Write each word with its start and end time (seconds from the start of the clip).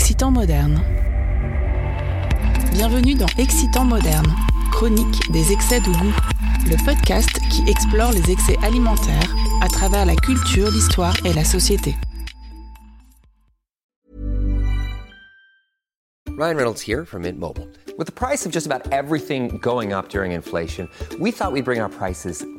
Excitant 0.00 0.30
moderne. 0.30 0.80
Bienvenue 2.70 3.16
dans 3.16 3.26
Excitant 3.36 3.84
moderne, 3.84 4.32
chronique 4.70 5.20
des 5.32 5.50
excès 5.50 5.80
de 5.80 5.86
goût, 5.86 6.14
le 6.70 6.76
podcast 6.84 7.28
qui 7.50 7.68
explore 7.68 8.12
les 8.12 8.30
excès 8.30 8.56
alimentaires 8.62 9.34
à 9.60 9.66
travers 9.66 10.06
la 10.06 10.14
culture, 10.14 10.70
l'histoire 10.70 11.14
et 11.24 11.32
la 11.32 11.42
société. 11.42 11.96
Ryan 16.38 16.56
Reynolds 16.56 16.80
here 16.80 17.04
from 17.04 17.22
Mint 17.22 17.36
Mobile. 17.36 17.66
With 17.98 18.06
the 18.06 18.12
price 18.12 18.46
of 18.46 18.52
just 18.52 18.66
about 18.66 18.82
everything 18.92 19.58
going 19.60 19.92
up 19.92 20.10
during 20.10 20.30
inflation, 20.30 20.88
we 21.18 21.32
thought 21.32 21.50
we'd 21.50 21.64
bring 21.64 21.80
our 21.80 21.90
prices 21.90 22.44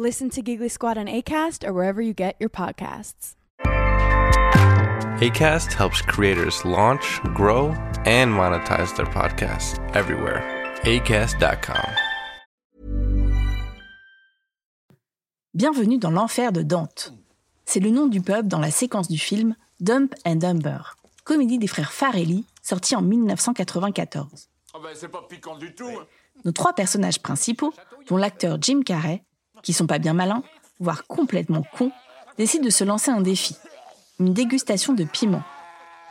Listen 0.00 0.30
to 0.30 0.42
Giggly 0.42 0.68
Squad 0.68 0.96
on 0.96 1.06
ACAST 1.06 1.64
or 1.66 1.72
wherever 1.72 2.00
you 2.00 2.14
get 2.14 2.36
your 2.38 2.48
podcasts. 2.48 3.34
ACAST 5.20 5.72
helps 5.72 6.00
creators 6.02 6.64
launch, 6.64 7.20
grow, 7.34 7.74
and 8.04 8.32
monetize 8.32 8.94
their 8.94 9.06
podcasts 9.06 9.76
everywhere. 9.96 10.44
ACAST.com. 10.84 11.84
Bienvenue 15.52 15.98
dans 15.98 16.12
l'enfer 16.12 16.52
de 16.52 16.62
Dante. 16.62 17.12
C'est 17.64 17.80
le 17.80 17.90
nom 17.90 18.06
du 18.06 18.20
pub 18.20 18.46
dans 18.46 18.60
la 18.60 18.70
séquence 18.70 19.08
du 19.08 19.18
film 19.18 19.56
Dump 19.80 20.14
and 20.24 20.36
Dumber, 20.36 20.94
comédie 21.24 21.58
des 21.58 21.66
frères 21.66 21.92
Farelli, 21.92 22.46
sortie 22.62 22.94
en 22.94 23.02
1994. 23.02 24.48
Nos 26.44 26.52
trois 26.52 26.72
personnages 26.72 27.18
principaux, 27.20 27.74
dont 28.06 28.16
l'acteur 28.16 28.58
Jim 28.60 28.82
Carrey, 28.86 29.24
qui 29.62 29.72
sont 29.72 29.86
pas 29.86 29.98
bien 29.98 30.14
malins, 30.14 30.42
voire 30.80 31.06
complètement 31.06 31.64
cons, 31.76 31.92
décident 32.36 32.64
de 32.64 32.70
se 32.70 32.84
lancer 32.84 33.10
un 33.10 33.20
défi, 33.20 33.56
une 34.20 34.32
dégustation 34.32 34.92
de 34.92 35.04
piment. 35.04 35.42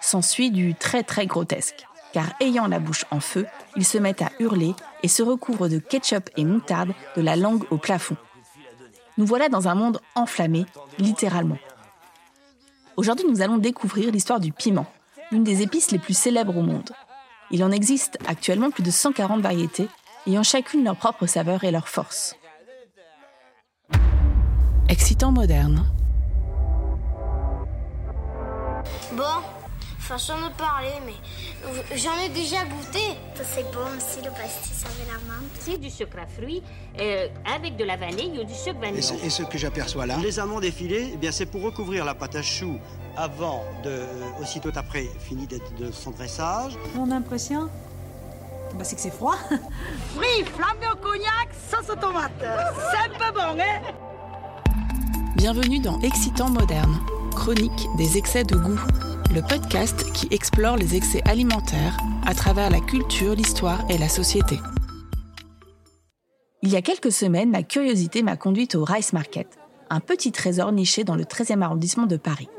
S'ensuit 0.02 0.52
du 0.52 0.76
très 0.76 1.04
très 1.04 1.26
grotesque, 1.26 1.86
car 2.14 2.28
ayant 2.39 2.67
la 2.67 2.80
bouche 2.80 3.06
en 3.12 3.20
feu, 3.20 3.45
ils 3.76 3.86
se 3.86 3.98
mettent 3.98 4.22
à 4.22 4.31
hurler 4.39 4.73
et 5.04 5.08
se 5.08 5.23
recouvrent 5.23 5.70
de 5.70 5.80
ketchup 5.80 6.30
et 6.38 6.45
moutarde 6.45 6.94
de 7.16 7.22
la 7.22 7.36
langue 7.36 7.64
au 7.72 7.78
plafond. 7.78 8.17
Nous 9.17 9.26
voilà 9.26 9.50
dans 9.50 9.67
un 9.67 9.76
monde 9.76 10.00
enflammé, 10.16 10.66
littéralement. 11.00 11.58
Aujourd'hui, 12.95 13.27
nous 13.30 13.42
allons 13.42 13.58
découvrir 13.58 14.11
l'histoire 14.11 14.39
du 14.39 14.52
piment, 14.52 14.86
l'une 15.32 15.44
des 15.44 15.61
épices 15.61 15.92
les 15.92 16.00
plus 16.00 16.16
célèbres 16.16 16.58
au 16.58 16.61
monde. 16.61 16.92
Il 17.52 17.64
en 17.64 17.71
existe 17.71 18.17
actuellement 18.27 18.71
plus 18.71 18.83
de 18.83 18.92
140 18.92 19.42
variétés, 19.42 19.88
ayant 20.27 20.44
chacune 20.44 20.83
leur 20.83 20.98
propre 20.98 21.26
saveur 21.26 21.64
et 21.64 21.71
leur 21.71 21.88
force. 21.88 22.36
Excitant 24.99 25.31
moderne. 25.31 25.85
Bon, 29.13 29.23
façon 29.99 30.33
de 30.37 30.52
parler, 30.58 30.89
mais 31.05 31.13
euh, 31.65 31.81
j'en 31.95 32.17
ai 32.25 32.30
déjà 32.30 32.65
goûté. 32.65 32.99
C'est 33.35 33.71
bon 33.71 33.85
aussi 33.95 34.17
le 34.25 34.31
pastis 34.31 34.83
avec 34.85 35.08
la 35.08 35.13
menthe. 35.31 35.52
C'est 35.59 35.77
du 35.80 35.91
sucre 35.91 36.17
à 36.19 36.25
fruits 36.25 36.63
euh, 36.99 37.27
avec 37.55 37.77
de 37.77 37.83
la 37.83 37.95
vanille 37.95 38.39
ou 38.39 38.43
du 38.43 38.55
sucre 38.55 38.80
Et 38.81 38.87
vanille. 38.87 39.03
ce, 39.03 39.13
et 39.23 39.30
ce 39.30 39.43
que 39.43 39.58
j'aperçois 39.59 40.08
là 40.08 40.17
Les 40.17 40.39
amandes 40.39 40.65
effilées, 40.65 41.11
eh 41.14 41.17
bien 41.17 41.31
c'est 41.31 41.45
pour 41.45 41.61
recouvrir 41.61 42.03
la 42.03 42.15
pâte 42.15 42.35
à 42.35 42.41
choux 42.41 42.79
avant 43.15 43.64
de, 43.83 44.02
aussitôt 44.41 44.71
après 44.75 45.05
fini 45.19 45.45
d'être 45.45 45.73
de 45.75 45.91
son 45.91 46.09
dressage. 46.11 46.73
Mon 46.95 47.11
impression 47.11 47.69
bah, 48.73 48.83
C'est 48.83 48.95
que 48.95 49.02
c'est 49.02 49.14
froid. 49.14 49.35
Fruits 50.15 50.43
flambés 50.55 50.87
au 50.91 50.97
cognac, 50.97 51.49
sauce 51.69 51.95
tomate. 52.02 52.31
C'est 52.39 52.97
un 52.97 53.09
peu 53.17 53.31
bon, 53.33 53.61
hein? 53.61 53.93
Bienvenue 55.37 55.77
dans 55.77 55.99
Excitant 55.99 56.49
moderne, 56.49 56.98
chronique 57.36 57.87
des 57.95 58.17
excès 58.17 58.43
de 58.43 58.55
goût, 58.55 58.80
le 59.31 59.48
podcast 59.48 60.11
qui 60.11 60.27
explore 60.31 60.77
les 60.77 60.95
excès 60.95 61.21
alimentaires 61.30 61.95
à 62.25 62.33
travers 62.33 62.71
la 62.71 62.80
culture, 62.80 63.36
l'histoire 63.36 63.86
et 63.87 63.99
la 63.99 64.09
société. 64.09 64.58
Il 66.64 66.70
y 66.70 66.76
a 66.76 66.81
quelques 66.81 67.11
semaines, 67.11 67.52
ma 67.52 67.61
curiosité 67.61 68.23
m'a 68.23 68.36
conduite 68.36 68.73
au 68.73 68.83
Rice 68.83 69.14
Market, 69.14 69.47
un 69.92 69.99
petit 69.99 70.31
trésor 70.31 70.71
niché 70.71 71.03
dans 71.03 71.15
le 71.15 71.26
13e 71.26 71.61
arrondissement 71.61 72.08
de 72.08 72.17
Paris. 72.17 72.49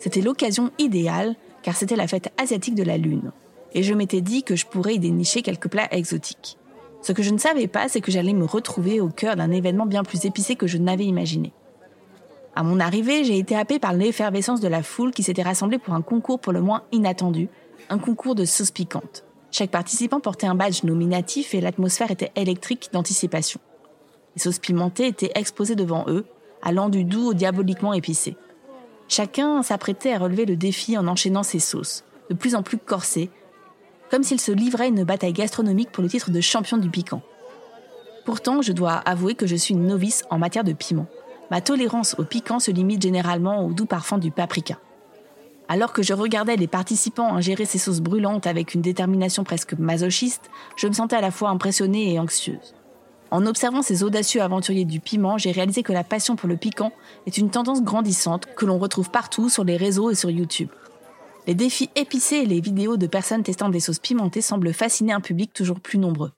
C'était 0.00 0.20
l'occasion 0.20 0.72
idéale 0.78 1.36
car 1.62 1.76
c'était 1.76 1.94
la 1.94 2.08
fête 2.08 2.32
asiatique 2.36 2.74
de 2.74 2.82
la 2.82 2.98
Lune. 2.98 3.30
Et 3.74 3.84
je 3.84 3.94
m'étais 3.94 4.22
dit 4.22 4.42
que 4.42 4.56
je 4.56 4.66
pourrais 4.66 4.96
y 4.96 4.98
dénicher 4.98 5.42
quelques 5.42 5.68
plats 5.68 5.88
exotiques. 5.92 6.58
Ce 7.00 7.12
que 7.12 7.22
je 7.22 7.30
ne 7.30 7.38
savais 7.38 7.68
pas, 7.68 7.88
c'est 7.88 8.00
que 8.00 8.10
j'allais 8.10 8.34
me 8.34 8.44
retrouver 8.44 9.00
au 9.00 9.08
cœur 9.08 9.36
d'un 9.36 9.52
événement 9.52 9.86
bien 9.86 10.02
plus 10.02 10.24
épicé 10.24 10.56
que 10.56 10.66
je 10.66 10.78
n'avais 10.78 11.04
imaginé. 11.04 11.52
À 12.56 12.62
mon 12.62 12.78
arrivée, 12.78 13.24
j'ai 13.24 13.38
été 13.38 13.56
happée 13.56 13.80
par 13.80 13.92
l'effervescence 13.92 14.60
de 14.60 14.68
la 14.68 14.82
foule 14.82 15.10
qui 15.10 15.24
s'était 15.24 15.42
rassemblée 15.42 15.78
pour 15.78 15.94
un 15.94 16.02
concours 16.02 16.38
pour 16.38 16.52
le 16.52 16.60
moins 16.60 16.82
inattendu, 16.92 17.48
un 17.90 17.98
concours 17.98 18.36
de 18.36 18.44
sauces 18.44 18.70
piquantes. 18.70 19.24
Chaque 19.50 19.70
participant 19.70 20.20
portait 20.20 20.46
un 20.46 20.54
badge 20.54 20.84
nominatif 20.84 21.54
et 21.54 21.60
l'atmosphère 21.60 22.12
était 22.12 22.32
électrique 22.36 22.90
d'anticipation. 22.92 23.60
Les 24.36 24.42
sauces 24.42 24.60
pimentées 24.60 25.08
étaient 25.08 25.32
exposées 25.34 25.74
devant 25.74 26.04
eux, 26.08 26.26
allant 26.62 26.88
du 26.88 27.04
doux 27.04 27.28
au 27.28 27.34
diaboliquement 27.34 27.92
épicé. 27.92 28.36
Chacun 29.08 29.62
s'apprêtait 29.62 30.12
à 30.12 30.18
relever 30.18 30.46
le 30.46 30.56
défi 30.56 30.96
en 30.96 31.06
enchaînant 31.08 31.42
ses 31.42 31.58
sauces, 31.58 32.04
de 32.30 32.34
plus 32.34 32.54
en 32.54 32.62
plus 32.62 32.78
corsées, 32.78 33.30
comme 34.10 34.22
s'il 34.22 34.40
se 34.40 34.52
livrait 34.52 34.84
à 34.84 34.88
une 34.88 35.04
bataille 35.04 35.32
gastronomique 35.32 35.90
pour 35.90 36.02
le 36.02 36.08
titre 36.08 36.30
de 36.30 36.40
champion 36.40 36.78
du 36.78 36.88
piquant. 36.88 37.22
Pourtant, 38.24 38.62
je 38.62 38.72
dois 38.72 38.94
avouer 38.94 39.34
que 39.34 39.46
je 39.46 39.56
suis 39.56 39.74
novice 39.74 40.24
en 40.30 40.38
matière 40.38 40.64
de 40.64 40.72
piment. 40.72 41.06
Ma 41.50 41.60
tolérance 41.60 42.16
au 42.18 42.24
piquant 42.24 42.58
se 42.58 42.70
limite 42.70 43.02
généralement 43.02 43.66
au 43.66 43.72
doux 43.72 43.86
parfum 43.86 44.18
du 44.18 44.30
paprika. 44.30 44.78
Alors 45.68 45.92
que 45.92 46.02
je 46.02 46.12
regardais 46.12 46.56
les 46.56 46.66
participants 46.66 47.34
ingérer 47.34 47.64
ces 47.64 47.78
sauces 47.78 48.00
brûlantes 48.00 48.46
avec 48.46 48.74
une 48.74 48.82
détermination 48.82 49.44
presque 49.44 49.74
masochiste, 49.74 50.50
je 50.76 50.86
me 50.86 50.92
sentais 50.92 51.16
à 51.16 51.20
la 51.20 51.30
fois 51.30 51.50
impressionnée 51.50 52.12
et 52.12 52.18
anxieuse. 52.18 52.74
En 53.30 53.46
observant 53.46 53.82
ces 53.82 54.04
audacieux 54.04 54.42
aventuriers 54.42 54.84
du 54.84 55.00
piment, 55.00 55.38
j'ai 55.38 55.50
réalisé 55.50 55.82
que 55.82 55.92
la 55.92 56.04
passion 56.04 56.36
pour 56.36 56.48
le 56.48 56.56
piquant 56.56 56.92
est 57.26 57.38
une 57.38 57.50
tendance 57.50 57.82
grandissante 57.82 58.46
que 58.54 58.66
l'on 58.66 58.78
retrouve 58.78 59.10
partout 59.10 59.48
sur 59.48 59.64
les 59.64 59.76
réseaux 59.76 60.10
et 60.10 60.14
sur 60.14 60.30
YouTube. 60.30 60.68
Les 61.46 61.54
défis 61.54 61.90
épicés 61.96 62.36
et 62.36 62.46
les 62.46 62.60
vidéos 62.60 62.96
de 62.96 63.06
personnes 63.06 63.42
testant 63.42 63.70
des 63.70 63.80
sauces 63.80 63.98
pimentées 63.98 64.40
semblent 64.40 64.72
fasciner 64.72 65.12
un 65.12 65.20
public 65.20 65.52
toujours 65.52 65.80
plus 65.80 65.98
nombreux. 65.98 66.32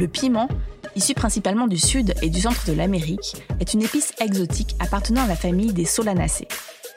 Le 0.00 0.08
piment, 0.08 0.48
issu 0.96 1.12
principalement 1.12 1.66
du 1.66 1.76
sud 1.76 2.14
et 2.22 2.30
du 2.30 2.40
centre 2.40 2.64
de 2.66 2.72
l'Amérique, 2.72 3.36
est 3.60 3.74
une 3.74 3.82
épice 3.82 4.14
exotique 4.18 4.74
appartenant 4.78 5.24
à 5.24 5.26
la 5.26 5.36
famille 5.36 5.74
des 5.74 5.84
Solanacées, 5.84 6.48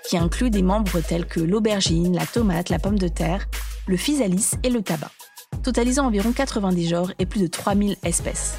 qui 0.07 0.17
inclut 0.17 0.50
des 0.50 0.61
membres 0.61 1.01
tels 1.01 1.25
que 1.25 1.41
l'aubergine, 1.41 2.15
la 2.15 2.25
tomate, 2.25 2.69
la 2.69 2.79
pomme 2.79 2.97
de 2.97 3.09
terre, 3.09 3.45
le 3.88 3.97
physalis 3.97 4.51
et 4.63 4.69
le 4.69 4.81
tabac, 4.81 5.11
totalisant 5.63 6.05
environ 6.05 6.31
90 6.31 6.88
genres 6.88 7.11
et 7.19 7.25
plus 7.25 7.41
de 7.41 7.47
3000 7.47 7.97
espèces. 8.05 8.55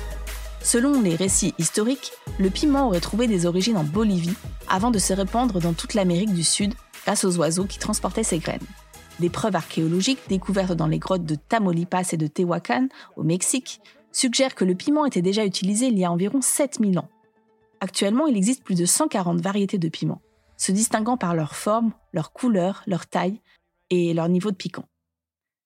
Selon 0.61 1.01
les 1.01 1.17
récits 1.17 1.55
historiques, 1.59 2.13
le 2.39 2.51
piment 2.51 2.89
aurait 2.89 3.01
trouvé 3.01 3.27
des 3.27 3.47
origines 3.47 3.79
en 3.79 3.85
Bolivie 3.85 4.37
avant 4.69 4.91
de 4.91 4.99
se 4.99 5.15
répandre 5.15 5.59
dans 5.59 5.73
toute 5.73 5.95
l'Amérique 5.95 6.35
du 6.35 6.45
Sud 6.45 6.75
grâce 7.07 7.25
aux 7.25 7.39
oiseaux 7.39 7.65
qui 7.65 7.79
transportaient 7.79 8.23
ses 8.23 8.41
graines. 8.41 8.61
Des 9.21 9.31
preuves 9.31 9.57
archéologiques 9.57 10.29
découvertes 10.29 10.75
dans 10.75 10.87
les 10.87 10.99
grottes 10.99 11.25
de 11.25 11.35
Tamaulipas 11.35 12.11
et 12.13 12.19
de 12.19 12.27
Tehuacan, 12.27 12.89
au 13.17 13.23
Mexique, 13.23 13.81
suggèrent 14.15 14.55
que 14.55 14.65
le 14.65 14.75
piment 14.75 15.05
était 15.05 15.23
déjà 15.23 15.45
utilisé 15.45 15.87
il 15.87 15.99
y 15.99 16.05
a 16.05 16.11
environ 16.11 16.41
7000 16.41 16.99
ans. 16.99 17.09
Actuellement, 17.81 18.27
il 18.27 18.37
existe 18.37 18.65
plus 18.65 18.77
de 18.77 18.87
140 18.87 19.41
variétés 19.41 19.79
de 19.79 19.89
piments, 19.89 20.23
se 20.57 20.73
distinguant 20.73 21.17
par 21.17 21.35
leur 21.35 21.55
forme, 21.55 21.93
leur 22.13 22.33
couleur, 22.33 22.83
leur 22.87 23.07
taille 23.07 23.41
et 23.91 24.15
leur 24.15 24.29
niveau 24.29 24.51
de 24.51 24.57
piquant. 24.57 24.89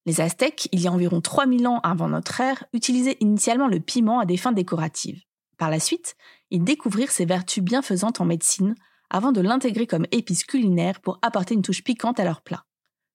Les 0.06 0.20
Aztèques, 0.20 0.68
il 0.72 0.80
y 0.80 0.88
a 0.88 0.92
environ 0.92 1.20
3000 1.20 1.68
ans 1.68 1.80
avant 1.82 2.08
notre 2.08 2.40
ère, 2.40 2.64
utilisaient 2.72 3.18
initialement 3.20 3.68
le 3.68 3.78
piment 3.78 4.20
à 4.20 4.24
des 4.24 4.38
fins 4.38 4.52
décoratives. 4.52 5.22
Par 5.58 5.70
la 5.70 5.80
suite, 5.80 6.16
ils 6.50 6.64
découvrirent 6.64 7.10
ses 7.10 7.26
vertus 7.26 7.62
bienfaisantes 7.62 8.20
en 8.20 8.24
médecine 8.24 8.74
avant 9.10 9.32
de 9.32 9.40
l'intégrer 9.40 9.86
comme 9.86 10.06
épice 10.10 10.44
culinaire 10.44 11.00
pour 11.00 11.18
apporter 11.20 11.54
une 11.54 11.62
touche 11.62 11.84
piquante 11.84 12.20
à 12.20 12.24
leurs 12.24 12.42
plats. 12.42 12.64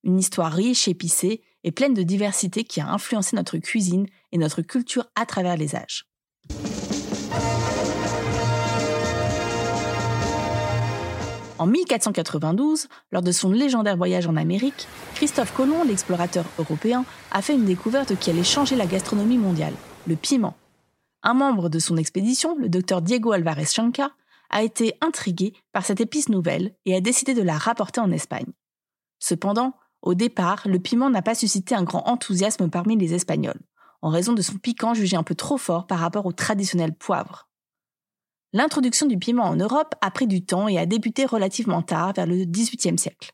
Une 0.04 0.20
histoire 0.20 0.52
riche, 0.52 0.88
épicée 0.88 1.42
et 1.64 1.72
pleine 1.72 1.94
de 1.94 2.04
diversité 2.04 2.64
qui 2.64 2.82
a 2.82 2.90
influencé 2.90 3.36
notre 3.36 3.58
cuisine 3.58 4.08
et 4.32 4.38
notre 4.38 4.62
culture 4.62 5.06
à 5.16 5.26
travers 5.26 5.58
les 5.58 5.76
âges. 5.76 6.06
En 11.60 11.68
1492, 11.68 12.88
lors 13.12 13.22
de 13.22 13.32
son 13.32 13.52
légendaire 13.52 13.96
voyage 13.96 14.28
en 14.28 14.36
Amérique, 14.36 14.88
Christophe 15.16 15.56
Colomb, 15.56 15.86
l'explorateur 15.86 16.46
européen, 16.60 17.06
a 17.32 17.42
fait 17.42 17.54
une 17.54 17.66
découverte 17.66 18.18
qui 18.20 18.30
allait 18.30 18.44
changer 18.44 18.76
la 18.76 18.86
gastronomie 18.86 19.38
mondiale, 19.38 19.74
le 20.06 20.16
piment. 20.16 20.58
Un 21.22 21.34
membre 21.34 21.70
de 21.70 21.80
son 21.80 21.96
expédition, 21.96 22.58
le 22.58 22.68
docteur 22.68 23.02
Diego 23.02 23.32
Alvarez 23.32 23.68
Chanca, 23.68 24.12
a 24.50 24.62
été 24.62 24.96
intrigué 25.00 25.54
par 25.72 25.86
cette 25.86 26.02
épice 26.02 26.28
nouvelle 26.28 26.76
et 26.86 26.96
a 26.96 27.02
décidé 27.02 27.34
de 27.34 27.42
la 27.42 27.58
rapporter 27.58 28.02
en 28.02 28.12
Espagne. 28.12 28.52
Cependant, 29.20 29.74
au 30.04 30.16
départ, 30.16 30.64
le 30.66 30.80
piment 30.80 31.10
n'a 31.10 31.22
pas 31.22 31.34
suscité 31.34 31.76
un 31.76 31.84
grand 31.84 32.06
enthousiasme 32.10 32.70
parmi 32.70 32.98
les 32.98 33.14
Espagnols, 33.14 33.62
en 34.02 34.10
raison 34.10 34.34
de 34.34 34.42
son 34.42 34.58
piquant 34.58 34.94
jugé 34.94 35.16
un 35.16 35.24
peu 35.24 35.34
trop 35.34 35.58
fort 35.58 35.88
par 35.88 36.00
rapport 36.00 36.26
au 36.26 36.34
traditionnel 36.34 36.94
poivre. 36.94 37.48
L'introduction 38.52 39.08
du 39.08 39.18
piment 39.18 39.46
en 39.46 39.56
Europe 39.56 39.96
a 40.02 40.12
pris 40.12 40.28
du 40.28 40.46
temps 40.46 40.68
et 40.68 40.78
a 40.78 40.86
débuté 40.86 41.26
relativement 41.26 41.82
tard, 41.82 42.12
vers 42.14 42.28
le 42.28 42.44
XVIIIe 42.44 43.00
siècle. 43.00 43.32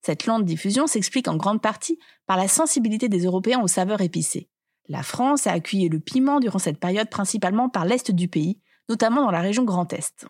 Cette 0.00 0.24
lente 0.24 0.46
diffusion 0.46 0.86
s'explique 0.86 1.28
en 1.28 1.36
grande 1.36 1.60
partie 1.60 1.98
par 2.26 2.38
la 2.38 2.48
sensibilité 2.48 3.10
des 3.10 3.24
Européens 3.24 3.60
aux 3.60 3.68
saveurs 3.68 4.00
épicées. 4.00 4.48
La 4.88 5.02
France 5.02 5.46
a 5.46 5.52
accueilli 5.52 5.90
le 5.90 6.00
piment 6.00 6.40
durant 6.40 6.58
cette 6.58 6.80
période 6.80 7.10
principalement 7.10 7.68
par 7.68 7.84
l'est 7.84 8.10
du 8.10 8.28
pays, 8.28 8.58
notamment 8.88 9.22
dans 9.22 9.30
la 9.30 9.40
région 9.42 9.64
Grand 9.64 9.92
Est. 9.92 10.26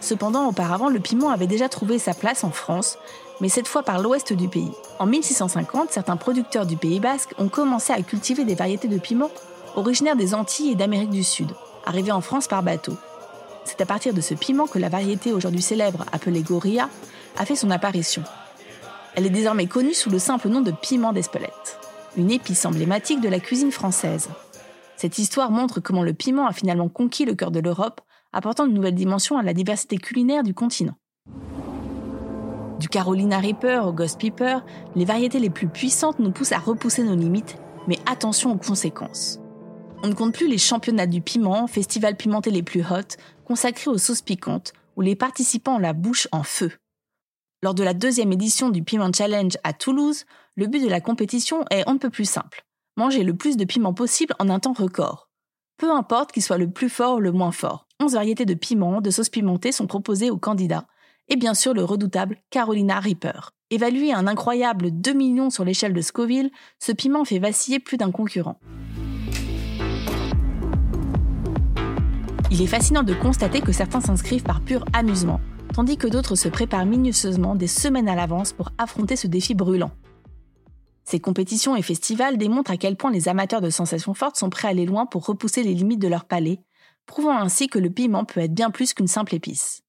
Cependant, 0.00 0.48
auparavant, 0.48 0.88
le 0.88 1.00
piment 1.00 1.30
avait 1.30 1.46
déjà 1.46 1.68
trouvé 1.68 1.98
sa 1.98 2.14
place 2.14 2.44
en 2.44 2.50
France, 2.50 2.98
mais 3.40 3.48
cette 3.48 3.68
fois 3.68 3.82
par 3.82 4.00
l'ouest 4.00 4.32
du 4.32 4.48
pays. 4.48 4.72
En 4.98 5.06
1650, 5.06 5.90
certains 5.90 6.16
producteurs 6.16 6.66
du 6.66 6.76
Pays 6.76 7.00
basque 7.00 7.34
ont 7.38 7.48
commencé 7.48 7.92
à 7.92 8.02
cultiver 8.02 8.44
des 8.44 8.54
variétés 8.54 8.88
de 8.88 8.98
piment 8.98 9.30
originaires 9.76 10.16
des 10.16 10.34
Antilles 10.34 10.72
et 10.72 10.74
d'Amérique 10.74 11.10
du 11.10 11.24
Sud, 11.24 11.52
arrivées 11.84 12.12
en 12.12 12.20
France 12.20 12.48
par 12.48 12.62
bateau. 12.62 12.96
C'est 13.64 13.80
à 13.80 13.86
partir 13.86 14.14
de 14.14 14.20
ce 14.20 14.34
piment 14.34 14.66
que 14.66 14.78
la 14.78 14.88
variété 14.88 15.32
aujourd'hui 15.32 15.62
célèbre, 15.62 16.04
appelée 16.12 16.42
Gorilla, 16.42 16.88
a 17.38 17.44
fait 17.44 17.56
son 17.56 17.70
apparition. 17.70 18.24
Elle 19.14 19.26
est 19.26 19.30
désormais 19.30 19.66
connue 19.66 19.94
sous 19.94 20.10
le 20.10 20.18
simple 20.18 20.48
nom 20.48 20.60
de 20.60 20.70
piment 20.72 21.12
d'Espelette, 21.12 21.78
une 22.16 22.30
épice 22.30 22.64
emblématique 22.64 23.20
de 23.20 23.28
la 23.28 23.40
cuisine 23.40 23.72
française. 23.72 24.28
Cette 24.96 25.18
histoire 25.18 25.50
montre 25.50 25.80
comment 25.80 26.02
le 26.02 26.12
piment 26.12 26.46
a 26.46 26.52
finalement 26.52 26.88
conquis 26.88 27.24
le 27.24 27.34
cœur 27.34 27.50
de 27.50 27.60
l'Europe, 27.60 28.00
apportant 28.32 28.66
une 28.66 28.74
nouvelle 28.74 28.94
dimension 28.94 29.38
à 29.38 29.42
la 29.42 29.54
diversité 29.54 29.96
culinaire 29.96 30.42
du 30.42 30.54
continent. 30.54 30.96
Du 32.78 32.88
Carolina 32.88 33.38
Reaper 33.38 33.86
au 33.86 33.92
Ghost 33.92 34.20
Pepper, 34.20 34.58
les 34.94 35.04
variétés 35.04 35.38
les 35.38 35.50
plus 35.50 35.68
puissantes 35.68 36.18
nous 36.18 36.32
poussent 36.32 36.52
à 36.52 36.58
repousser 36.58 37.02
nos 37.02 37.14
limites, 37.14 37.58
mais 37.86 37.98
attention 38.06 38.52
aux 38.52 38.58
conséquences. 38.58 39.38
On 40.02 40.08
ne 40.08 40.14
compte 40.14 40.32
plus 40.32 40.48
les 40.48 40.56
championnats 40.56 41.06
du 41.06 41.20
piment, 41.20 41.66
festivals 41.66 42.16
pimentés 42.16 42.50
les 42.50 42.62
plus 42.62 42.80
hot, 42.80 43.18
consacrés 43.44 43.90
aux 43.90 43.98
sauces 43.98 44.22
piquantes, 44.22 44.72
où 44.96 45.02
les 45.02 45.14
participants 45.14 45.76
ont 45.76 45.78
la 45.78 45.92
bouche 45.92 46.26
en 46.32 46.42
feu. 46.42 46.72
Lors 47.62 47.74
de 47.74 47.82
la 47.82 47.92
deuxième 47.92 48.32
édition 48.32 48.70
du 48.70 48.82
Piment 48.82 49.12
Challenge 49.12 49.58
à 49.64 49.74
Toulouse, 49.74 50.24
le 50.56 50.66
but 50.66 50.82
de 50.82 50.88
la 50.88 51.02
compétition 51.02 51.66
est 51.70 51.84
on 51.86 51.94
ne 51.94 51.98
peut 51.98 52.08
plus 52.08 52.24
simple. 52.24 52.64
Manger 52.96 53.22
le 53.22 53.36
plus 53.36 53.58
de 53.58 53.66
piment 53.66 53.92
possible 53.92 54.34
en 54.38 54.48
un 54.48 54.58
temps 54.58 54.72
record. 54.72 55.28
Peu 55.76 55.92
importe 55.92 56.32
qu'il 56.32 56.42
soit 56.42 56.56
le 56.56 56.70
plus 56.70 56.88
fort 56.88 57.16
ou 57.16 57.20
le 57.20 57.32
moins 57.32 57.52
fort. 57.52 57.86
11 58.02 58.14
variétés 58.14 58.46
de 58.46 58.54
piments, 58.54 59.02
de 59.02 59.10
sauces 59.10 59.28
pimentées 59.28 59.72
sont 59.72 59.86
proposées 59.86 60.30
aux 60.30 60.38
candidats, 60.38 60.86
et 61.28 61.36
bien 61.36 61.52
sûr 61.52 61.74
le 61.74 61.84
redoutable 61.84 62.38
Carolina 62.48 62.98
Reaper. 62.98 63.50
Évalué 63.68 64.10
à 64.10 64.16
un 64.16 64.26
incroyable 64.26 64.90
2 64.90 65.12
millions 65.12 65.50
sur 65.50 65.66
l'échelle 65.66 65.92
de 65.92 66.00
Scoville, 66.00 66.50
ce 66.78 66.92
piment 66.92 67.26
fait 67.26 67.38
vaciller 67.38 67.78
plus 67.78 67.98
d'un 67.98 68.10
concurrent. 68.10 68.58
Il 72.50 72.62
est 72.62 72.66
fascinant 72.66 73.02
de 73.02 73.12
constater 73.12 73.60
que 73.60 73.70
certains 73.70 74.00
s'inscrivent 74.00 74.42
par 74.44 74.62
pur 74.62 74.82
amusement, 74.94 75.40
tandis 75.74 75.98
que 75.98 76.08
d'autres 76.08 76.36
se 76.36 76.48
préparent 76.48 76.86
minutieusement 76.86 77.54
des 77.54 77.68
semaines 77.68 78.08
à 78.08 78.16
l'avance 78.16 78.54
pour 78.54 78.70
affronter 78.78 79.14
ce 79.14 79.26
défi 79.26 79.54
brûlant. 79.54 79.92
Ces 81.04 81.20
compétitions 81.20 81.76
et 81.76 81.82
festivals 81.82 82.38
démontrent 82.38 82.70
à 82.70 82.76
quel 82.78 82.96
point 82.96 83.10
les 83.10 83.28
amateurs 83.28 83.60
de 83.60 83.70
sensations 83.70 84.14
fortes 84.14 84.36
sont 84.36 84.48
prêts 84.48 84.68
à 84.68 84.70
aller 84.70 84.86
loin 84.86 85.04
pour 85.04 85.26
repousser 85.26 85.62
les 85.62 85.74
limites 85.74 86.00
de 86.00 86.08
leur 86.08 86.24
palais, 86.24 86.60
prouvant 87.10 87.36
ainsi 87.36 87.66
que 87.66 87.80
le 87.80 87.90
piment 87.90 88.24
peut 88.24 88.38
être 88.38 88.54
bien 88.54 88.70
plus 88.70 88.94
qu'une 88.94 89.08
simple 89.08 89.34
épice. 89.34 89.82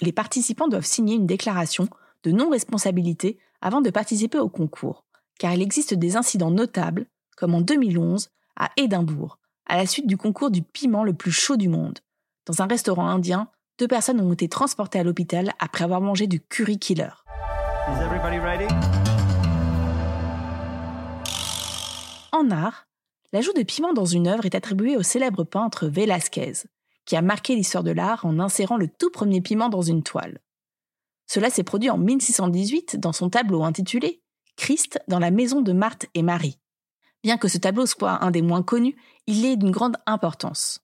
Les 0.00 0.10
participants 0.10 0.66
doivent 0.66 0.84
signer 0.84 1.14
une 1.14 1.28
déclaration 1.28 1.88
de 2.24 2.32
non-responsabilité 2.32 3.38
avant 3.60 3.80
de 3.80 3.90
participer 3.90 4.40
au 4.40 4.48
concours, 4.48 5.04
car 5.38 5.54
il 5.54 5.62
existe 5.62 5.94
des 5.94 6.16
incidents 6.16 6.50
notables, 6.50 7.06
comme 7.36 7.54
en 7.54 7.60
2011 7.60 8.30
à 8.56 8.70
Édimbourg, 8.76 9.38
à 9.66 9.76
la 9.76 9.86
suite 9.86 10.08
du 10.08 10.16
concours 10.16 10.50
du 10.50 10.62
piment 10.62 11.04
le 11.04 11.14
plus 11.14 11.30
chaud 11.30 11.56
du 11.56 11.68
monde. 11.68 12.00
Dans 12.46 12.62
un 12.62 12.66
restaurant 12.66 13.08
indien, 13.08 13.48
deux 13.78 13.86
personnes 13.86 14.20
ont 14.20 14.32
été 14.32 14.48
transportées 14.48 14.98
à 14.98 15.04
l'hôpital 15.04 15.52
après 15.60 15.84
avoir 15.84 16.00
mangé 16.00 16.26
du 16.26 16.40
curry 16.40 16.80
killer. 16.80 17.10
en 22.32 22.50
art, 22.50 22.87
l'ajout 23.32 23.52
de 23.52 23.62
piment 23.62 23.92
dans 23.92 24.04
une 24.06 24.28
œuvre 24.28 24.46
est 24.46 24.54
attribué 24.54 24.96
au 24.96 25.02
célèbre 25.02 25.44
peintre 25.44 25.86
Velázquez, 25.86 26.64
qui 27.04 27.16
a 27.16 27.22
marqué 27.22 27.54
l'histoire 27.54 27.84
de 27.84 27.90
l'art 27.90 28.24
en 28.24 28.38
insérant 28.38 28.76
le 28.76 28.88
tout 28.88 29.10
premier 29.10 29.40
piment 29.40 29.68
dans 29.68 29.82
une 29.82 30.02
toile. 30.02 30.40
Cela 31.26 31.50
s'est 31.50 31.62
produit 31.62 31.90
en 31.90 31.98
1618 31.98 32.98
dans 32.98 33.12
son 33.12 33.28
tableau 33.28 33.62
intitulé 33.62 34.22
Christ 34.56 34.98
dans 35.08 35.18
la 35.18 35.30
maison 35.30 35.60
de 35.60 35.72
Marthe 35.72 36.06
et 36.14 36.22
Marie. 36.22 36.58
Bien 37.22 37.36
que 37.36 37.48
ce 37.48 37.58
tableau 37.58 37.86
soit 37.86 38.24
un 38.24 38.30
des 38.30 38.42
moins 38.42 38.62
connus, 38.62 38.96
il 39.26 39.44
est 39.44 39.56
d'une 39.56 39.70
grande 39.70 39.96
importance. 40.06 40.80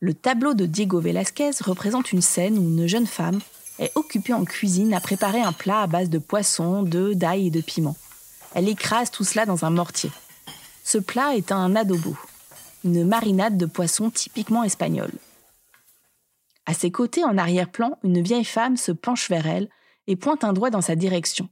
Le 0.00 0.14
tableau 0.14 0.54
de 0.54 0.66
Diego 0.66 1.00
Velázquez 1.00 1.50
représente 1.60 2.12
une 2.12 2.22
scène 2.22 2.58
où 2.58 2.62
une 2.62 2.86
jeune 2.86 3.06
femme 3.06 3.40
est 3.78 3.92
occupée 3.96 4.32
en 4.32 4.44
cuisine 4.44 4.94
à 4.94 5.00
préparer 5.00 5.40
un 5.40 5.52
plat 5.52 5.82
à 5.82 5.86
base 5.86 6.10
de 6.10 6.18
poisson, 6.18 6.82
d'œufs, 6.82 7.16
d'ail 7.16 7.48
et 7.48 7.50
de 7.50 7.60
piment. 7.60 7.96
Elle 8.54 8.68
écrase 8.68 9.10
tout 9.10 9.24
cela 9.24 9.46
dans 9.46 9.64
un 9.64 9.70
mortier. 9.70 10.10
Ce 10.90 10.96
plat 10.96 11.36
est 11.36 11.52
un 11.52 11.76
adobo, 11.76 12.16
une 12.82 13.06
marinade 13.06 13.58
de 13.58 13.66
poisson 13.66 14.08
typiquement 14.08 14.64
espagnole. 14.64 15.12
À 16.64 16.72
ses 16.72 16.90
côtés, 16.90 17.24
en 17.24 17.36
arrière-plan, 17.36 17.98
une 18.04 18.22
vieille 18.22 18.46
femme 18.46 18.78
se 18.78 18.92
penche 18.92 19.28
vers 19.28 19.46
elle 19.46 19.68
et 20.06 20.16
pointe 20.16 20.44
un 20.44 20.54
doigt 20.54 20.70
dans 20.70 20.80
sa 20.80 20.96
direction. 20.96 21.50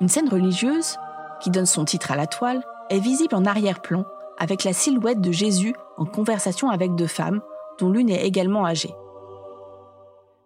Une 0.00 0.08
scène 0.08 0.28
religieuse, 0.28 0.96
qui 1.40 1.50
donne 1.50 1.66
son 1.66 1.84
titre 1.84 2.12
à 2.12 2.16
la 2.16 2.28
toile, 2.28 2.64
est 2.88 3.00
visible 3.00 3.34
en 3.34 3.46
arrière-plan 3.46 4.04
avec 4.38 4.62
la 4.62 4.72
silhouette 4.72 5.20
de 5.20 5.32
Jésus 5.32 5.74
en 5.96 6.04
conversation 6.04 6.70
avec 6.70 6.94
deux 6.94 7.08
femmes, 7.08 7.42
dont 7.80 7.90
l'une 7.90 8.10
est 8.10 8.24
également 8.24 8.64
âgée. 8.64 8.94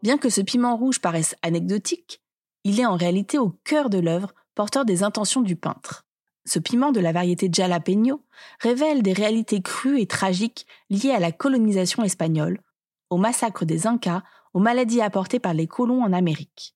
Bien 0.02 0.16
que 0.16 0.30
ce 0.30 0.40
piment 0.40 0.74
rouge 0.74 1.02
paraisse 1.02 1.36
anecdotique, 1.42 2.22
il 2.64 2.80
est 2.80 2.86
en 2.86 2.96
réalité 2.96 3.36
au 3.36 3.50
cœur 3.64 3.90
de 3.90 3.98
l'œuvre, 3.98 4.32
porteur 4.54 4.86
des 4.86 5.02
intentions 5.02 5.42
du 5.42 5.54
peintre. 5.54 6.07
Ce 6.48 6.58
piment 6.58 6.92
de 6.92 7.00
la 7.00 7.12
variété 7.12 7.50
jalapeno 7.52 8.22
révèle 8.60 9.02
des 9.02 9.12
réalités 9.12 9.60
crues 9.60 10.00
et 10.00 10.06
tragiques 10.06 10.66
liées 10.88 11.10
à 11.10 11.18
la 11.18 11.30
colonisation 11.30 12.02
espagnole, 12.04 12.62
au 13.10 13.18
massacre 13.18 13.66
des 13.66 13.86
Incas, 13.86 14.22
aux 14.54 14.58
maladies 14.58 15.02
apportées 15.02 15.40
par 15.40 15.52
les 15.52 15.66
colons 15.66 16.02
en 16.02 16.14
Amérique. 16.14 16.74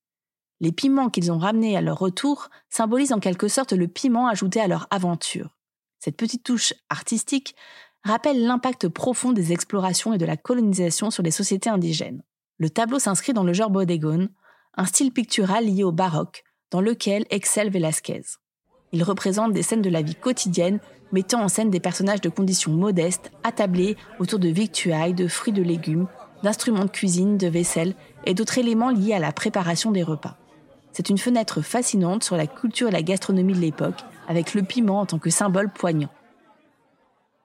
Les 0.60 0.72
piments 0.72 1.08
qu'ils 1.08 1.32
ont 1.32 1.38
ramenés 1.38 1.74
à 1.74 1.80
leur 1.80 1.98
retour 1.98 2.50
symbolisent 2.68 3.14
en 3.14 3.18
quelque 3.18 3.48
sorte 3.48 3.72
le 3.72 3.88
piment 3.88 4.28
ajouté 4.28 4.60
à 4.60 4.68
leur 4.68 4.88
aventure. 4.90 5.56
Cette 6.00 6.18
petite 6.18 6.44
touche 6.44 6.74
artistique 6.90 7.56
rappelle 8.04 8.44
l'impact 8.44 8.88
profond 8.88 9.32
des 9.32 9.52
explorations 9.52 10.12
et 10.12 10.18
de 10.18 10.26
la 10.26 10.36
colonisation 10.36 11.10
sur 11.10 11.22
les 11.22 11.30
sociétés 11.30 11.70
indigènes. 11.70 12.22
Le 12.58 12.68
tableau 12.68 12.98
s'inscrit 12.98 13.32
dans 13.32 13.44
le 13.44 13.54
genre 13.54 13.70
bodegón, 13.70 14.28
un 14.76 14.84
style 14.84 15.14
pictural 15.14 15.64
lié 15.64 15.82
au 15.82 15.92
baroque, 15.92 16.44
dans 16.70 16.82
lequel 16.82 17.24
excelle 17.30 17.70
Velázquez. 17.70 18.41
Il 18.92 19.02
représente 19.02 19.52
des 19.52 19.62
scènes 19.62 19.82
de 19.82 19.90
la 19.90 20.02
vie 20.02 20.14
quotidienne, 20.14 20.78
mettant 21.12 21.42
en 21.42 21.48
scène 21.48 21.70
des 21.70 21.80
personnages 21.80 22.20
de 22.20 22.28
conditions 22.28 22.72
modestes, 22.72 23.32
attablés 23.42 23.96
autour 24.18 24.38
de 24.38 24.48
victuailles, 24.48 25.14
de 25.14 25.28
fruits 25.28 25.52
de 25.52 25.62
légumes, 25.62 26.06
d'instruments 26.42 26.84
de 26.84 26.90
cuisine, 26.90 27.38
de 27.38 27.48
vaisselle 27.48 27.94
et 28.24 28.34
d'autres 28.34 28.58
éléments 28.58 28.90
liés 28.90 29.14
à 29.14 29.18
la 29.18 29.32
préparation 29.32 29.90
des 29.90 30.02
repas. 30.02 30.36
C'est 30.92 31.08
une 31.08 31.18
fenêtre 31.18 31.62
fascinante 31.62 32.22
sur 32.22 32.36
la 32.36 32.46
culture 32.46 32.88
et 32.88 32.92
la 32.92 33.02
gastronomie 33.02 33.54
de 33.54 33.60
l'époque, 33.60 34.00
avec 34.28 34.52
le 34.54 34.62
piment 34.62 35.00
en 35.00 35.06
tant 35.06 35.18
que 35.18 35.30
symbole 35.30 35.72
poignant. 35.72 36.10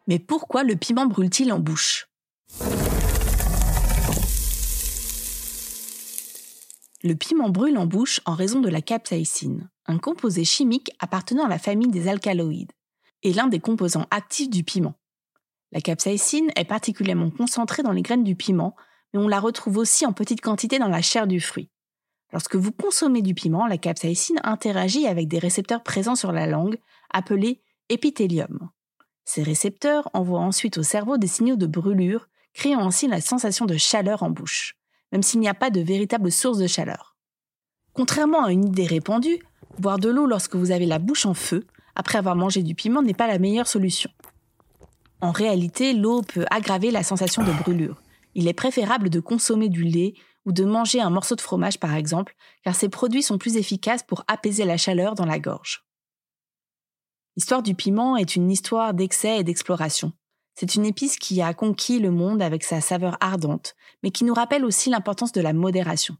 Mais 0.08 0.20
pourquoi 0.20 0.64
le 0.64 0.76
piment 0.76 1.06
brûle-t-il 1.06 1.52
en 1.54 1.60
bouche? 1.60 2.08
Le 7.08 7.16
piment 7.16 7.48
brûle 7.48 7.78
en 7.78 7.86
bouche 7.86 8.20
en 8.26 8.34
raison 8.34 8.60
de 8.60 8.68
la 8.68 8.82
capsaïcine, 8.82 9.70
un 9.86 9.98
composé 9.98 10.44
chimique 10.44 10.92
appartenant 11.00 11.46
à 11.46 11.48
la 11.48 11.58
famille 11.58 11.88
des 11.88 12.10
alcaloïdes, 12.10 12.74
et 13.24 13.32
l'un 13.32 13.48
des 13.48 13.62
composants 13.62 14.08
actifs 14.12 14.50
du 14.50 14.66
piment. 14.66 14.96
La 15.72 15.80
capsaïcine 15.80 16.52
est 16.58 16.66
particulièrement 16.66 17.30
concentrée 17.30 17.82
dans 17.82 17.94
les 17.94 18.02
graines 18.02 18.26
du 18.26 18.36
piment, 18.36 18.76
mais 19.14 19.22
on 19.22 19.30
la 19.30 19.40
retrouve 19.40 19.78
aussi 19.78 20.06
en 20.06 20.12
petite 20.12 20.42
quantité 20.42 20.80
dans 20.80 20.90
la 20.90 21.02
chair 21.02 21.28
du 21.28 21.40
fruit. 21.40 21.70
Lorsque 22.34 22.58
vous 22.58 22.74
consommez 22.74 23.22
du 23.22 23.34
piment, 23.34 23.68
la 23.68 23.78
capsaïcine 23.78 24.42
interagit 24.44 25.08
avec 25.08 25.30
des 25.30 25.40
récepteurs 25.40 25.84
présents 25.84 26.16
sur 26.16 26.34
la 26.34 26.46
langue, 26.46 26.78
appelés 27.10 27.62
épithélium. 27.88 28.70
Ces 29.24 29.44
récepteurs 29.44 30.10
envoient 30.12 30.42
ensuite 30.42 30.78
au 30.78 30.84
cerveau 30.84 31.16
des 31.16 31.28
signaux 31.28 31.56
de 31.56 31.68
brûlure, 31.68 32.28
créant 32.54 32.86
ainsi 32.86 33.08
la 33.08 33.22
sensation 33.22 33.66
de 33.66 33.78
chaleur 33.78 34.24
en 34.24 34.30
bouche, 34.30 34.76
même 35.12 35.24
s'il 35.24 35.40
n'y 35.40 35.48
a 35.48 35.54
pas 35.54 35.70
de 35.70 35.82
véritable 35.82 36.32
source 36.32 36.58
de 36.58 36.68
chaleur. 36.68 37.16
Contrairement 37.94 38.46
à 38.46 38.52
une 38.52 38.66
idée 38.66 38.86
répandue, 38.86 39.40
boire 39.80 40.00
de 40.00 40.10
l'eau 40.10 40.26
lorsque 40.26 40.56
vous 40.56 40.72
avez 40.72 40.86
la 40.86 41.00
bouche 41.00 41.26
en 41.26 41.34
feu, 41.34 41.66
après 41.96 42.18
avoir 42.18 42.36
mangé 42.36 42.62
du 42.62 42.76
piment, 42.76 43.02
n'est 43.02 43.14
pas 43.14 43.28
la 43.28 43.40
meilleure 43.40 43.68
solution. 43.68 44.12
En 45.20 45.32
réalité, 45.32 45.94
l'eau 45.94 46.22
peut 46.22 46.46
aggraver 46.52 46.92
la 46.92 47.04
sensation 47.04 47.44
de 47.44 47.52
brûlure. 47.52 48.02
Il 48.36 48.48
est 48.48 48.54
préférable 48.54 49.10
de 49.10 49.20
consommer 49.20 49.68
du 49.68 49.84
lait 49.84 50.14
ou 50.46 50.52
de 50.52 50.64
manger 50.64 51.02
un 51.02 51.10
morceau 51.10 51.36
de 51.36 51.42
fromage 51.42 51.80
par 51.80 51.96
exemple, 51.96 52.36
car 52.64 52.76
ces 52.76 52.88
produits 52.88 53.24
sont 53.24 53.40
plus 53.40 53.58
efficaces 53.58 54.04
pour 54.04 54.24
apaiser 54.28 54.64
la 54.64 54.78
chaleur 54.78 55.16
dans 55.16 55.26
la 55.26 55.40
gorge. 55.40 55.84
L'histoire 57.36 57.64
du 57.64 57.76
piment 57.76 58.16
est 58.16 58.36
une 58.36 58.52
histoire 58.52 58.94
d'excès 58.94 59.40
et 59.40 59.44
d'exploration. 59.44 60.14
C'est 60.60 60.74
une 60.74 60.86
épice 60.86 61.18
qui 61.18 61.40
a 61.44 61.54
conquis 61.54 62.00
le 62.00 62.10
monde 62.10 62.42
avec 62.42 62.64
sa 62.64 62.82
saveur 62.82 63.16
ardente, 63.20 63.76
mais 64.02 64.10
qui 64.10 64.24
nous 64.24 64.34
rappelle 64.34 64.66
aussi 64.66 64.90
l'importance 64.90 65.32
de 65.32 65.40
la 65.40 65.54
modération. 65.54 66.18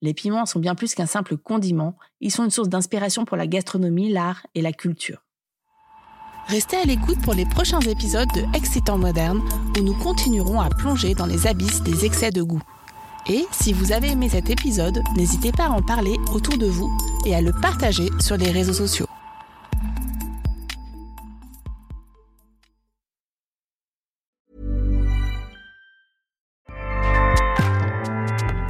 Les 0.00 0.14
piments 0.14 0.46
sont 0.46 0.60
bien 0.60 0.76
plus 0.76 0.94
qu'un 0.94 1.06
simple 1.06 1.36
condiment, 1.36 1.96
ils 2.20 2.30
sont 2.30 2.44
une 2.44 2.50
source 2.50 2.68
d'inspiration 2.68 3.24
pour 3.24 3.36
la 3.36 3.48
gastronomie, 3.48 4.12
l'art 4.12 4.46
et 4.54 4.62
la 4.62 4.72
culture. 4.72 5.24
Restez 6.46 6.76
à 6.76 6.84
l'écoute 6.84 7.20
pour 7.22 7.34
les 7.34 7.46
prochains 7.46 7.80
épisodes 7.80 8.28
de 8.32 8.44
Excitant 8.56 8.98
Moderne 8.98 9.42
où 9.76 9.82
nous 9.82 9.94
continuerons 9.94 10.60
à 10.60 10.68
plonger 10.68 11.14
dans 11.14 11.26
les 11.26 11.48
abysses 11.48 11.82
des 11.82 12.04
excès 12.04 12.30
de 12.30 12.42
goût. 12.42 12.62
Et 13.26 13.44
si 13.50 13.72
vous 13.72 13.90
avez 13.90 14.10
aimé 14.10 14.28
cet 14.28 14.50
épisode, 14.50 15.02
n'hésitez 15.16 15.50
pas 15.50 15.64
à 15.64 15.70
en 15.70 15.82
parler 15.82 16.16
autour 16.32 16.58
de 16.58 16.66
vous 16.66 16.96
et 17.26 17.34
à 17.34 17.40
le 17.40 17.52
partager 17.52 18.08
sur 18.20 18.36
les 18.36 18.52
réseaux 18.52 18.72
sociaux. 18.72 19.08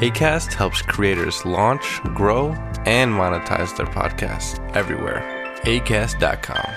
ACAST 0.00 0.52
helps 0.52 0.80
creators 0.80 1.44
launch, 1.44 2.00
grow, 2.14 2.54
and 2.86 3.10
monetize 3.10 3.76
their 3.76 3.86
podcasts 3.86 4.60
everywhere. 4.76 5.24
ACAST.com. 5.64 6.70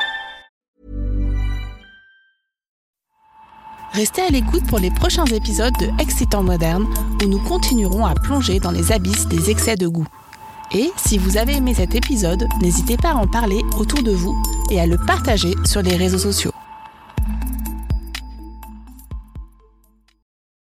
Restez 3.94 4.22
à 4.24 4.30
l'écoute 4.30 4.66
pour 4.68 4.80
les 4.80 4.90
prochains 4.90 5.26
épisodes 5.26 5.74
de 5.80 5.90
Excitant 6.02 6.42
Moderne 6.42 6.88
où 7.22 7.28
nous 7.28 7.38
continuerons 7.44 8.08
à 8.08 8.16
plonger 8.16 8.60
dans 8.60 8.72
les 8.72 8.92
abysses 8.92 9.28
des 9.28 9.52
excès 9.52 9.76
de 9.76 9.88
goût. 9.88 10.08
Et 10.72 10.92
si 10.96 11.20
vous 11.20 11.38
avez 11.38 11.58
aimé 11.58 11.76
cet 11.76 11.94
épisode, 11.94 12.48
n'hésitez 12.60 12.98
pas 12.98 13.12
à 13.12 13.16
en 13.16 13.28
parler 13.28 13.62
autour 13.78 14.02
de 14.02 14.12
vous 14.12 14.36
et 14.72 14.82
à 14.82 14.88
le 14.88 14.98
partager 14.98 15.54
sur 15.66 15.84
les 15.84 15.96
réseaux 15.96 16.18
sociaux. 16.18 16.54